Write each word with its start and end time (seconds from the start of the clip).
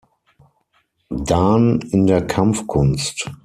Dan 1.27 1.79
in 1.91 2.07
der 2.07 2.25
Kampfkunst. 2.25 3.29